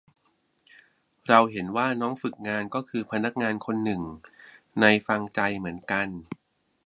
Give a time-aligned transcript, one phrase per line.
[1.27, 4.01] เราเห็นว่าน้องฝึกงานก็คือพนักงานคนหนึ่ง
[4.81, 6.07] ในฟังใจเหมือนกัน